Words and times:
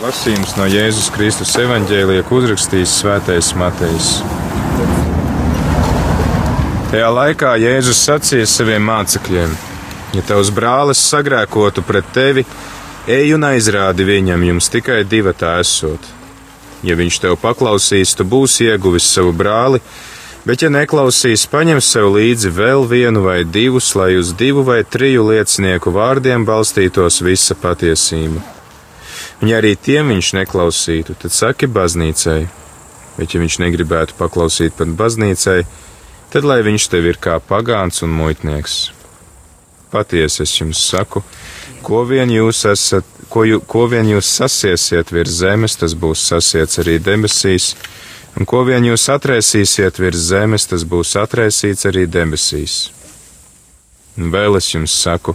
Lasījums 0.00 0.54
no 0.56 0.64
Jēzus 0.64 1.10
Kristus 1.12 1.50
evaņģēlija, 1.60 2.22
ko 2.24 2.38
uzrakstījis 2.40 2.92
Svētais 3.02 3.50
Matejs. 3.60 4.06
Tajā 6.88 7.10
laikā 7.12 7.50
Jēzus 7.60 7.98
sacīja 8.06 8.46
saviem 8.48 8.86
mācekļiem: 8.88 9.50
Ja 10.16 10.22
tavs 10.24 10.48
brālis 10.56 11.02
sagrēkotu 11.04 11.84
pret 11.84 12.08
tevi, 12.16 12.46
ej 13.12 13.34
un 13.36 13.44
aizrādi 13.50 14.06
viņam, 14.08 14.46
jums 14.48 14.70
tikai 14.72 15.02
divi 15.04 15.34
tā 15.36 15.58
esot. 15.60 16.08
Ja 16.80 16.96
viņš 16.96 17.18
tev 17.26 17.36
paklausīs, 17.42 18.14
tu 18.16 18.24
būsi 18.24 18.70
ieguvis 18.70 19.10
savu 19.18 19.34
brāli, 19.36 19.82
bet 20.48 20.64
ja 20.64 20.70
neklausīs, 20.72 21.44
paņem 21.52 21.82
sev 21.84 22.08
līdzi 22.14 22.54
vēl 22.56 22.86
vienu 22.88 23.26
vai 23.26 23.42
divus, 23.44 23.92
lai 24.00 24.14
uz 24.16 24.32
divu 24.32 24.64
vai 24.64 24.80
triju 24.80 25.28
liecinieku 25.28 25.92
vārdiem 25.92 26.48
balstītos 26.48 27.20
visa 27.20 27.58
patiesība. 27.66 28.59
Un 29.40 29.48
ja 29.48 29.56
arī 29.60 29.72
tiem 29.80 30.10
viņš 30.12 30.34
neklausītu, 30.36 31.14
tad 31.16 31.32
saki 31.32 31.68
baznīcai, 31.72 32.40
bet 33.16 33.34
ja 33.34 33.40
viņš 33.40 33.56
negribētu 33.62 34.16
paklausīt 34.18 34.76
pat 34.76 34.92
baznīcai, 34.98 35.62
tad 36.32 36.44
lai 36.44 36.60
viņš 36.66 36.88
tev 36.92 37.08
ir 37.08 37.20
kā 37.20 37.38
pagāns 37.40 38.04
un 38.04 38.12
muitnieks. 38.12 38.90
Patiesi 39.90 40.44
es 40.44 40.52
jums 40.58 40.82
saku, 40.90 41.24
ko 41.82 42.04
vien 42.06 42.30
jūs 42.30 42.66
esat, 42.68 43.08
ko, 43.32 43.46
jū, 43.48 43.62
ko 43.64 43.86
vien 43.90 44.12
jūs 44.12 44.28
sasiesiet 44.28 45.10
virs 45.10 45.40
zemes, 45.40 45.78
tas 45.80 45.96
būs 45.96 46.28
sasiets 46.30 46.82
arī 46.82 46.98
debesīs, 47.00 47.72
un 48.36 48.46
ko 48.46 48.62
vien 48.68 48.84
jūs 48.86 49.08
atrēsīsiet 49.16 49.98
virs 50.04 50.28
zemes, 50.30 50.68
tas 50.68 50.84
būs 50.84 51.16
atrēsīts 51.18 51.88
arī 51.88 52.04
debesīs. 52.06 52.90
Un 54.20 54.28
vēl 54.34 54.60
es 54.60 54.68
jums 54.74 54.94
saku, 55.00 55.34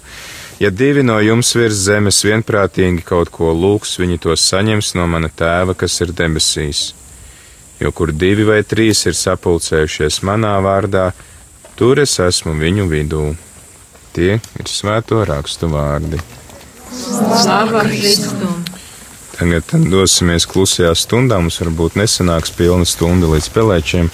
Ja 0.59 0.69
divi 0.69 1.03
no 1.03 1.17
jums 1.19 1.49
virs 1.57 1.81
zemes 1.83 2.21
vienprātīgi 2.23 3.03
kaut 3.03 3.27
ko 3.27 3.49
lūgs, 3.51 3.97
viņi 3.99 4.21
to 4.23 4.35
saņems 4.39 4.93
no 4.95 5.03
mana 5.11 5.27
tēva, 5.27 5.73
kas 5.75 5.99
ir 6.05 6.13
debesīs. 6.15 6.93
Jo 7.81 7.91
kur 7.91 8.13
divi 8.15 8.45
vai 8.47 8.61
trīs 8.63 9.03
ir 9.03 9.17
sapulcējušies 9.19 10.21
manā 10.23 10.53
vārdā, 10.63 11.09
tur 11.75 11.99
es 11.99 12.15
esmu 12.23 12.53
viņu 12.61 12.85
vidū. 12.87 13.25
Tie 14.15 14.37
ir 14.39 14.71
svēto 14.71 15.25
rakstu 15.27 15.67
vārdi. 15.73 16.21
Slava 16.95 17.83
Kristum! 17.89 18.63
Tagad 19.35 19.75
dosimies 19.91 20.47
klusajā 20.47 20.93
stundā. 20.95 21.41
Mums 21.43 21.59
varbūt 21.59 21.99
nesanāks 21.99 22.55
pilna 22.55 22.87
stunda 22.87 23.27
līdz 23.33 23.51
pelēčiem, 23.51 24.07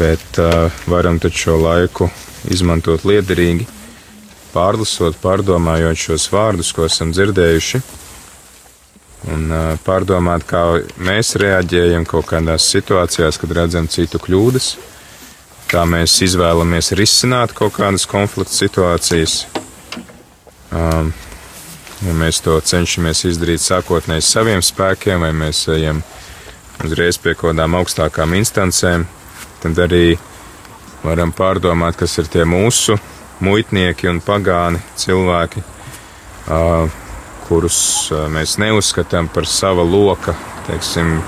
bet 0.00 0.40
uh, 0.40 0.72
varam 0.88 1.20
taču 1.20 1.44
šo 1.44 1.60
laiku 1.60 2.08
izmantot 2.48 3.04
liederīgi 3.04 3.68
pārlasot, 4.52 5.16
pārdomājot 5.22 5.98
šos 5.98 6.28
vārdus, 6.32 6.72
ko 6.76 6.86
esam 6.88 7.12
dzirdējuši, 7.14 7.82
un 9.32 9.52
pārdomāt, 9.86 10.46
kā 10.48 10.62
mēs 11.02 11.34
reaģējam 11.40 12.06
kaut 12.08 12.28
kādās 12.30 12.66
situācijās, 12.74 13.38
kad 13.40 13.54
redzam 13.58 13.88
citu 13.90 14.20
kļūdas, 14.22 14.72
kā 15.72 15.84
mēs 15.88 16.18
izvēlamies 16.26 16.92
risināt 16.98 17.54
kaut 17.56 17.76
kādas 17.78 18.06
konflikta 18.08 18.54
situācijas. 18.54 19.36
Um, 20.72 21.12
ja 22.02 22.16
mēs 22.16 22.40
to 22.44 22.58
cenšamies 22.60 23.24
izdarīt 23.28 23.62
sākotnēji 23.62 24.24
saviem 24.26 24.64
spēkiem, 24.64 25.22
vai 25.22 25.32
mēs 25.36 25.66
ejam 25.72 26.02
uzreiz 26.82 27.18
pie 27.20 27.34
kaut 27.36 27.52
kādām 27.52 27.76
augstākām 27.78 28.34
instancēm, 28.40 29.06
tad 29.62 29.82
arī 29.84 30.16
varam 31.02 31.32
pārdomāt, 31.34 31.98
kas 32.00 32.18
ir 32.22 32.30
tie 32.32 32.46
mūsu 32.48 32.96
muitnieki 33.42 34.08
un 34.10 34.20
pagāni 34.24 34.80
cilvēki, 34.98 35.62
kurus 37.48 37.78
mēs 38.32 38.56
neuzskatām 38.62 39.28
par 39.32 39.48
sava 39.50 39.84
loka, 39.84 40.34
teiksim, 40.68 41.18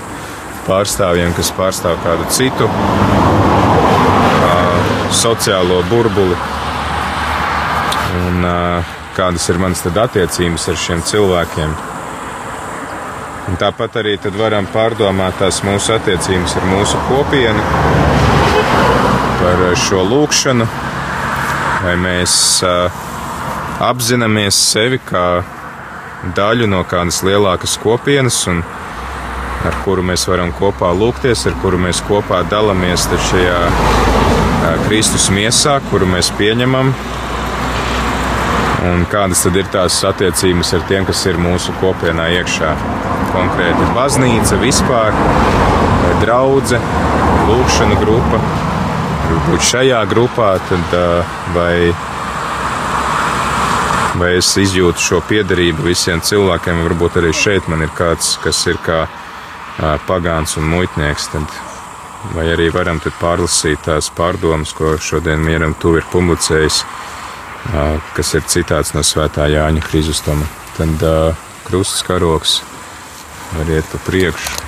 pārstāvjiem, 0.65 1.33
kas 1.37 1.51
pārstāv 1.57 1.99
kādu 2.03 2.27
citu 2.33 2.69
sociālo 5.15 5.81
burbuli. 5.89 6.37
Un 8.25 8.47
kādas 9.15 9.49
ir 9.51 9.59
manas 9.61 9.83
attiecības 9.85 10.69
ar 10.71 10.79
šiem 10.79 11.03
cilvēkiem. 11.07 11.75
Un 13.45 13.59
tāpat 13.61 13.99
arī 14.01 14.15
varam 14.33 14.65
pārdomāt 14.73 15.37
tās 15.39 15.61
mūsu 15.63 15.93
attiecības 15.93 16.55
ar 16.57 16.65
mūsu 16.71 16.99
kopienu, 17.09 17.61
par 19.41 19.61
šo 19.77 20.01
lūkšanu, 20.09 20.65
vai 21.85 21.93
mēs 22.01 22.33
apzināmies 23.85 24.57
sevi 24.71 24.97
kā 25.05 25.25
daļu 26.35 26.65
no 26.71 26.81
kādas 26.89 27.21
lielākas 27.25 27.75
kopienas, 27.83 28.39
un 28.49 28.63
ar 29.65 29.77
kuru 29.83 30.05
mēs 30.05 30.25
varam 30.29 30.53
kopā 30.57 30.89
lūgties, 30.97 31.45
ar 31.49 31.57
kuru 31.61 31.77
mēs 31.85 32.01
kopā 32.07 32.41
dalāmies 32.49 33.05
šajā 33.29 33.59
Kristus 34.87 35.29
miesā, 35.33 35.77
kuru 35.91 36.09
mēs 36.09 36.31
pieņemam. 36.39 36.91
Un 38.85 39.05
kādas 39.09 39.41
tad 39.45 39.55
ir 39.57 39.69
tās 39.73 39.97
attiecības 40.05 40.73
ar 40.77 40.85
tiem, 40.89 41.05
kas 41.05 41.23
ir 41.29 41.39
mūsu 41.41 41.73
kopienā 41.81 42.27
iekšā? 42.39 42.73
Konkrēti 43.33 43.89
baznīca 43.97 44.59
vispār, 44.61 45.13
vai 46.03 46.13
draudzene, 46.21 47.05
lūkšana 47.49 47.97
grupa, 48.01 48.41
būt 49.45 49.63
šajā 49.63 50.01
grupā, 50.09 50.49
tad 50.69 50.95
vai, 51.55 51.91
vai 54.19 54.31
es 54.39 54.49
izjūtu 54.59 55.01
šo 55.01 55.21
piederību 55.29 55.85
visiem 55.87 56.23
cilvēkiem, 56.25 56.81
varbūt 56.87 57.19
arī 57.21 57.31
šeit 57.35 57.69
man 57.71 57.85
ir 57.85 57.93
kāds, 57.95 58.35
kas 58.43 58.59
ir 58.71 58.81
kā 58.85 59.05
pagāns 60.09 60.57
un 60.59 60.67
muitnieks, 60.71 61.29
tad 61.33 61.57
vai 62.35 62.47
arī 62.53 62.71
varam 62.73 62.99
pārlasīt 63.05 63.85
tās 63.85 64.09
pārdomas, 64.09 64.73
ko 64.73 64.95
šodien 64.97 65.39
mieram 65.45 65.75
tu 65.79 65.95
ir 65.99 66.05
publicējis, 66.11 66.83
kas 68.17 68.35
ir 68.37 68.45
citāts 68.49 68.93
no 68.97 69.05
svētā 69.05 69.47
Jāņa 69.51 69.83
Krizustama. 69.85 70.47
Tad 70.75 71.07
krusts 71.69 72.03
karoks 72.05 72.61
var 73.55 73.75
iet 73.77 73.91
pa 73.93 74.01
priekšu 74.09 74.64